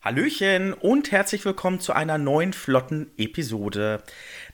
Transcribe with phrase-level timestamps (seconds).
[0.00, 4.00] Hallöchen und herzlich willkommen zu einer neuen flotten Episode.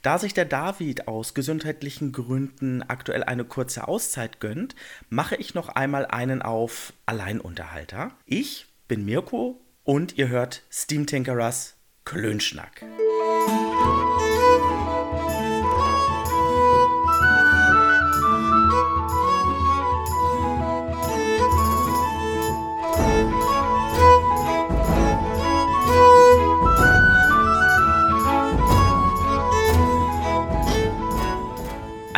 [0.01, 4.75] Da sich der David aus gesundheitlichen Gründen aktuell eine kurze Auszeit gönnt,
[5.11, 8.13] mache ich noch einmal einen auf Alleinunterhalter.
[8.25, 11.77] Ich bin Mirko und ihr hört Steam Tinkerers
[12.07, 12.83] Klönschnack.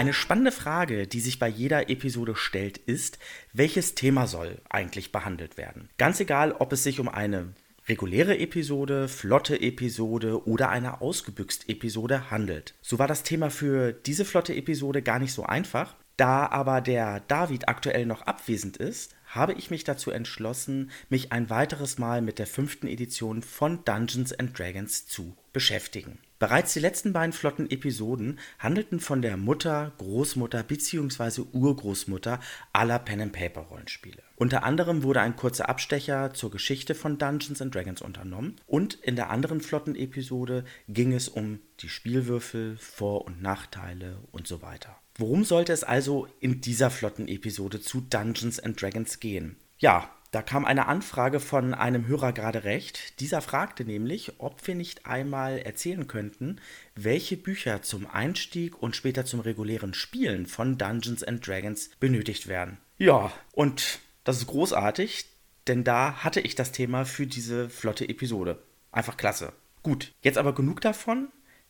[0.07, 3.19] Eine spannende Frage, die sich bei jeder Episode stellt, ist,
[3.53, 5.89] welches Thema soll eigentlich behandelt werden?
[5.99, 7.55] Ganz egal, ob es sich um eine
[7.89, 12.75] reguläre Episode, flotte Episode oder eine ausgebüxt Episode handelt.
[12.83, 15.97] So war das Thema für diese flotte Episode gar nicht so einfach.
[16.17, 21.51] Da aber der David aktuell noch abwesend ist, habe ich mich dazu entschlossen, mich ein
[21.51, 26.19] weiteres Mal mit der fünften Edition von Dungeons and Dragons zu beschäftigen.
[26.39, 31.43] Bereits die letzten beiden flotten Episoden handelten von der Mutter, Großmutter bzw.
[31.53, 32.41] Urgroßmutter
[32.75, 34.23] aller Pen-and-Paper-Rollenspiele.
[34.37, 39.17] Unter anderem wurde ein kurzer Abstecher zur Geschichte von Dungeons and Dragons unternommen und in
[39.17, 44.95] der anderen flotten Episode ging es um die Spielwürfel, Vor- und Nachteile und so weiter.
[45.19, 49.57] Worum sollte es also in dieser flotten Episode zu Dungeons and Dragons gehen?
[49.79, 53.21] Ja, da kam eine Anfrage von einem Hörer gerade recht.
[53.21, 56.61] Dieser fragte nämlich, ob wir nicht einmal erzählen könnten,
[56.95, 62.77] welche Bücher zum Einstieg und später zum regulären Spielen von Dungeons and Dragons benötigt werden.
[62.99, 65.25] Ja, und das ist großartig,
[65.67, 68.63] denn da hatte ich das Thema für diese flotte Episode.
[68.93, 69.53] Einfach klasse.
[69.83, 71.29] Gut, jetzt aber genug davon.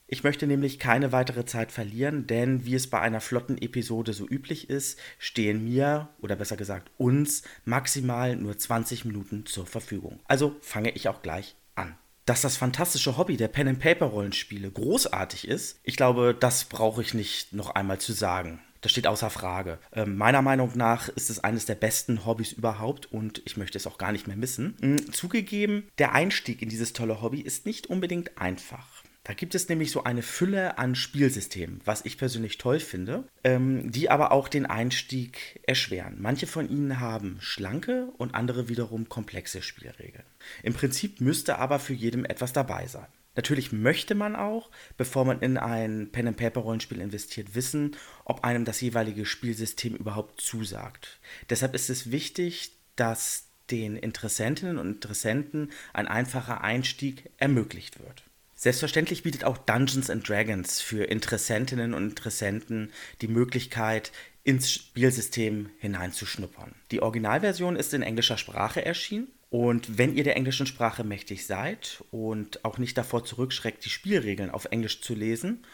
[0.09, 4.27] Ich möchte nämlich keine weitere Zeit verlieren, denn wie es bei einer flotten Episode so
[4.29, 10.21] üblich ist, stehen mir oder besser gesagt uns maximal nur 20 Minuten zur Verfügung.
[10.27, 11.97] Also fange ich auch gleich an.
[12.25, 17.71] Dass das fantastische Hobby der Pen-and-Paper-Rollenspiele großartig ist, ich glaube, das brauche ich nicht noch
[17.71, 18.61] einmal zu sagen.
[18.83, 19.81] Das steht außer Frage.
[19.93, 23.89] Ähm, meiner Meinung nach ist es eines der besten Hobbys überhaupt und ich möchte es
[23.89, 24.77] auch gar nicht mehr missen.
[24.81, 29.03] Mhm, zugegeben, der Einstieg in dieses tolle Hobby ist nicht unbedingt einfach.
[29.27, 33.91] Da gibt es nämlich so eine Fülle an Spielsystemen, was ich persönlich toll finde, ähm,
[33.91, 36.19] die aber auch den Einstieg erschweren.
[36.21, 40.23] Manche von ihnen haben schlanke und andere wiederum komplexe Spielregeln.
[40.63, 43.09] Im Prinzip müsste aber für jedem etwas dabei sein.
[43.35, 49.27] Natürlich möchte man auch, bevor man in ein Pen-and-Paper-Rollenspiel investiert, wissen, ob einem das jeweilige
[49.27, 51.19] Spielsystem überhaupt zusagt.
[51.51, 58.26] Deshalb ist es wichtig, dass den Interessentinnen und Interessenten ein einfacher Einstieg ermöglicht wird.
[58.67, 62.91] Selbstverständlich bietet auch Dungeons and Dragons für Interessentinnen und Interessenten
[63.21, 64.11] die Möglichkeit,
[64.43, 66.75] ins Spielsystem hineinzuschnuppern.
[66.91, 72.03] Die Originalversion ist in englischer Sprache erschienen und wenn ihr der englischen Sprache mächtig seid
[72.11, 75.65] und auch nicht davor zurückschreckt, die Spielregeln auf Englisch zu lesen,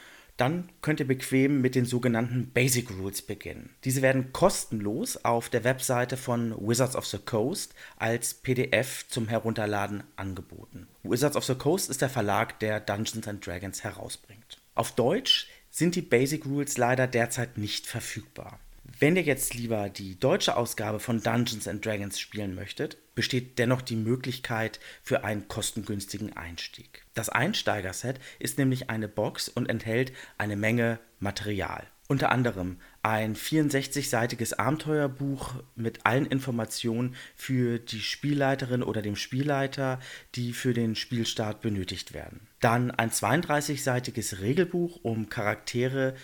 [0.42, 3.70] dann könnt ihr bequem mit den sogenannten Basic Rules beginnen.
[3.84, 10.02] Diese werden kostenlos auf der Webseite von Wizards of the Coast als PDF zum Herunterladen
[10.16, 10.88] angeboten.
[11.04, 14.58] Wizards of the Coast ist der Verlag, der Dungeons and Dragons herausbringt.
[14.74, 18.58] Auf Deutsch sind die Basic Rules leider derzeit nicht verfügbar.
[18.98, 23.82] Wenn ihr jetzt lieber die deutsche Ausgabe von Dungeons and Dragons spielen möchtet, besteht dennoch
[23.82, 27.04] die Möglichkeit für einen kostengünstigen Einstieg.
[27.14, 31.86] Das Einsteigerset ist nämlich eine Box und enthält eine Menge Material.
[32.08, 39.98] Unter anderem ein 64-seitiges Abenteuerbuch mit allen Informationen für die Spielleiterin oder dem Spielleiter,
[40.34, 42.48] die für den Spielstart benötigt werden.
[42.60, 46.14] Dann ein 32-seitiges Regelbuch, um Charaktere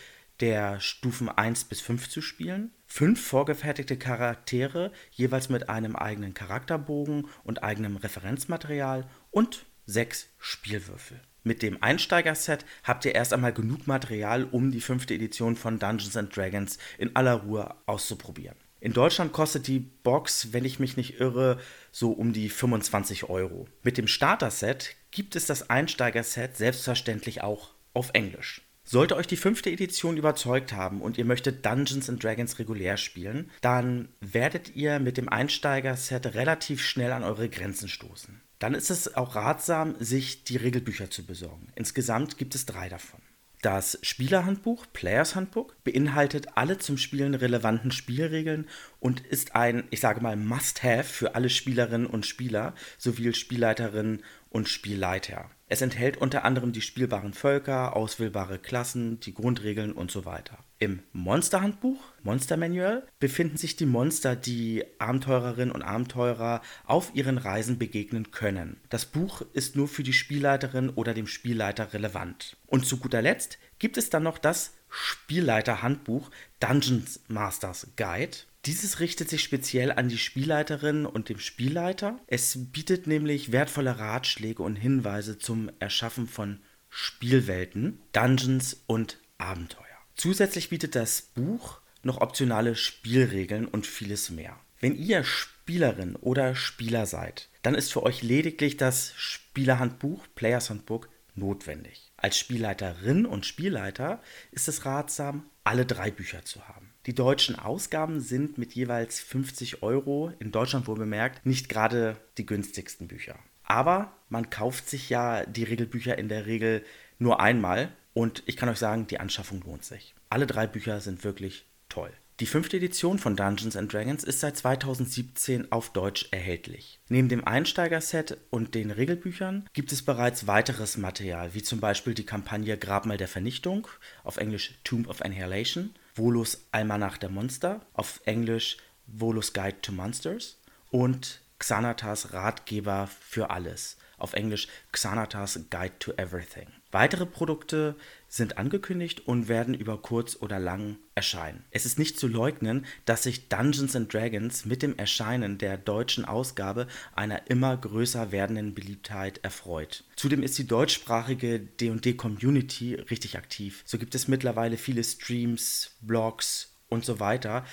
[0.40, 2.72] der Stufen 1 bis 5 zu spielen.
[2.86, 11.20] Fünf vorgefertigte Charaktere, jeweils mit einem eigenen Charakterbogen und eigenem Referenzmaterial und sechs Spielwürfel.
[11.44, 16.16] Mit dem Einsteigerset habt ihr erst einmal genug Material, um die fünfte Edition von Dungeons
[16.16, 18.56] and Dragons in aller Ruhe auszuprobieren.
[18.80, 21.58] In Deutschland kostet die Box, wenn ich mich nicht irre,
[21.90, 23.66] so um die 25 Euro.
[23.82, 28.67] Mit dem Starter-Set gibt es das Einsteigerset selbstverständlich auch auf Englisch.
[28.90, 33.50] Sollte euch die fünfte Edition überzeugt haben und ihr möchtet Dungeons and Dragons regulär spielen,
[33.60, 38.40] dann werdet ihr mit dem Einsteiger-Set relativ schnell an eure Grenzen stoßen.
[38.58, 41.68] Dann ist es auch ratsam, sich die Regelbücher zu besorgen.
[41.74, 43.20] Insgesamt gibt es drei davon.
[43.60, 48.68] Das Spielerhandbuch, Players Handbook, beinhaltet alle zum Spielen relevanten Spielregeln
[49.00, 54.68] und ist ein, ich sage mal, Must-Have für alle Spielerinnen und Spieler sowie Spielleiterinnen und
[54.68, 55.50] Spielleiter.
[55.70, 60.58] Es enthält unter anderem die spielbaren Völker, auswählbare Klassen, die Grundregeln und so weiter.
[60.78, 67.78] Im Monsterhandbuch, Monster Manual, befinden sich die Monster, die Abenteurerinnen und Abenteurer auf ihren Reisen
[67.78, 68.80] begegnen können.
[68.88, 72.56] Das Buch ist nur für die Spielleiterin oder dem Spielleiter relevant.
[72.66, 76.30] Und zu guter Letzt gibt es dann noch das Spielleiterhandbuch
[76.60, 78.38] Dungeons Masters Guide.
[78.66, 82.18] Dieses richtet sich speziell an die Spielleiterin und dem Spielleiter.
[82.26, 86.60] Es bietet nämlich wertvolle Ratschläge und Hinweise zum Erschaffen von
[86.90, 89.84] Spielwelten, Dungeons und Abenteuer.
[90.16, 94.58] Zusätzlich bietet das Buch noch optionale Spielregeln und vieles mehr.
[94.80, 101.08] Wenn ihr Spielerin oder Spieler seid, dann ist für euch lediglich das Spielerhandbuch, Players Handbook,
[101.34, 102.12] notwendig.
[102.16, 106.92] Als Spielleiterin und Spielleiter ist es ratsam, alle drei Bücher zu haben.
[107.08, 112.44] Die deutschen Ausgaben sind mit jeweils 50 Euro, in Deutschland wohl bemerkt, nicht gerade die
[112.44, 113.38] günstigsten Bücher.
[113.62, 116.84] Aber man kauft sich ja die Regelbücher in der Regel
[117.18, 120.14] nur einmal und ich kann euch sagen, die Anschaffung lohnt sich.
[120.28, 122.10] Alle drei Bücher sind wirklich toll.
[122.40, 127.00] Die fünfte Edition von Dungeons and Dragons ist seit 2017 auf Deutsch erhältlich.
[127.08, 132.26] Neben dem Einsteigerset und den Regelbüchern gibt es bereits weiteres Material, wie zum Beispiel die
[132.26, 133.88] Kampagne Grabmal der Vernichtung,
[134.22, 138.76] auf Englisch Tomb of Annihilation, Volus Almanach der Monster, auf Englisch
[139.06, 140.58] Volus Guide to Monsters
[140.90, 146.77] und Xanatas Ratgeber für alles, auf Englisch Xanatas Guide to Everything.
[146.90, 147.96] Weitere Produkte
[148.28, 151.64] sind angekündigt und werden über kurz oder lang erscheinen.
[151.70, 156.24] Es ist nicht zu leugnen, dass sich Dungeons and Dragons mit dem Erscheinen der deutschen
[156.24, 160.04] Ausgabe einer immer größer werdenden Beliebtheit erfreut.
[160.16, 163.82] Zudem ist die deutschsprachige D&D Community richtig aktiv.
[163.84, 167.66] So gibt es mittlerweile viele Streams, Blogs und so weiter,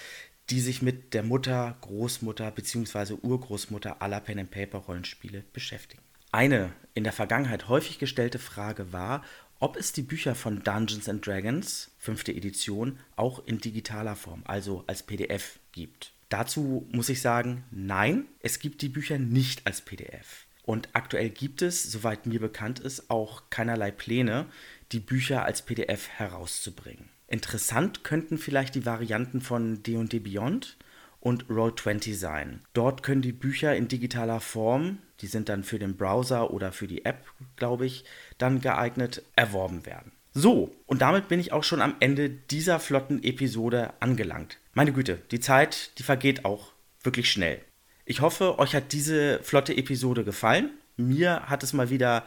[0.50, 3.14] die sich mit der Mutter, Großmutter bzw.
[3.22, 6.04] Urgroßmutter aller Pen and Paper Rollenspiele beschäftigen.
[6.36, 9.24] Eine in der Vergangenheit häufig gestellte Frage war,
[9.62, 14.84] ob es die Bücher von Dungeons and Dragons, fünfte Edition, auch in digitaler Form, also
[14.86, 16.12] als PDF gibt.
[16.28, 20.46] Dazu muss ich sagen, nein, es gibt die Bücher nicht als PDF.
[20.64, 24.48] Und aktuell gibt es, soweit mir bekannt ist, auch keinerlei Pläne,
[24.92, 27.08] die Bücher als PDF herauszubringen.
[27.30, 30.76] Interessant könnten vielleicht die Varianten von D&D Beyond
[31.26, 32.62] und Roll20 sein.
[32.74, 36.86] Dort können die Bücher in digitaler Form, die sind dann für den Browser oder für
[36.86, 37.26] die App,
[37.56, 38.06] glaube ich,
[38.38, 40.12] dann geeignet, erworben werden.
[40.36, 44.60] So, und damit bin ich auch schon am Ende dieser flotten Episode angelangt.
[44.76, 47.60] Meine Güte, die Zeit, die vergeht auch wirklich schnell.
[48.06, 50.70] Ich hoffe, euch hat diese flotte Episode gefallen.
[50.96, 52.24] Mir hat es mal wieder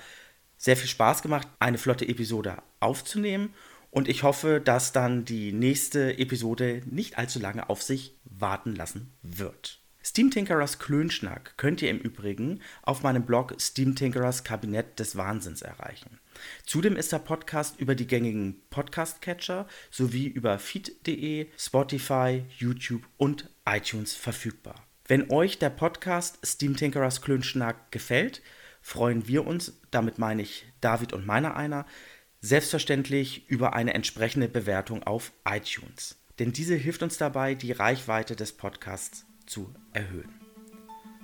[0.57, 3.55] sehr viel Spaß gemacht, eine flotte Episode aufzunehmen
[3.91, 9.13] und ich hoffe, dass dann die nächste Episode nicht allzu lange auf sich warten lassen
[9.23, 9.81] wird.
[10.05, 15.61] Steam Tinkerers Klönschnack könnt ihr im Übrigen auf meinem Blog Steam Tinkerers Kabinett des Wahnsinns
[15.61, 16.19] erreichen.
[16.65, 24.15] Zudem ist der Podcast über die gängigen Podcast-Catcher sowie über feed.de, Spotify, YouTube und iTunes
[24.15, 24.87] verfügbar.
[25.07, 28.41] Wenn euch der Podcast Steam Tinkerers Klönschnack gefällt,
[28.81, 31.85] freuen wir uns, damit meine ich David und meiner einer,
[32.41, 36.17] Selbstverständlich über eine entsprechende Bewertung auf iTunes.
[36.39, 40.33] Denn diese hilft uns dabei, die Reichweite des Podcasts zu erhöhen.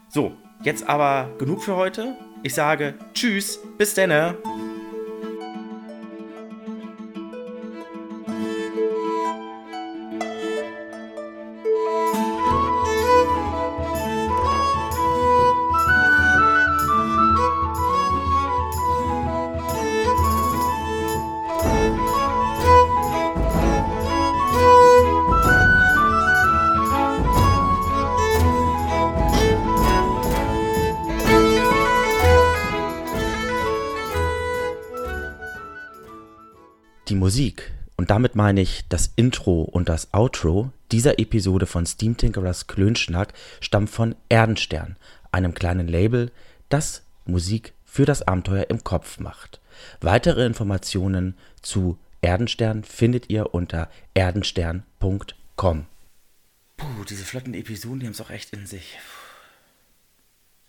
[0.09, 2.17] So, jetzt aber genug für heute.
[2.43, 4.37] Ich sage Tschüss, bis denne.
[37.25, 42.67] Musik, und damit meine ich das Intro und das Outro dieser Episode von Steam Tinkerers
[42.67, 44.97] Klönschnack, stammt von Erdenstern,
[45.33, 46.31] einem kleinen Label,
[46.69, 49.63] das Musik für das Abenteuer im Kopf macht.
[50.03, 55.87] Weitere Informationen zu Erdenstern findet ihr unter erdenstern.com.
[56.77, 58.99] Puh, diese flotten Episoden, die haben es auch echt in sich.
[58.99, 59.24] Puh.